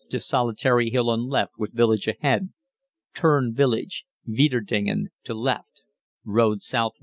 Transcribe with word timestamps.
to 0.09 0.19
solitary 0.19 0.89
hill 0.89 1.11
on 1.11 1.29
left 1.29 1.59
with 1.59 1.75
village 1.75 2.07
ahead, 2.07 2.49
turn 3.13 3.53
village 3.53 4.03
(Weiterdingen) 4.27 5.09
to 5.25 5.35
left 5.35 5.83
road 6.25 6.57
S. 6.63 6.69
W. 6.71 6.91